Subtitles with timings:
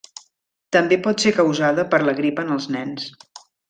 [0.77, 3.11] També pot ser causada per la grip en els nens.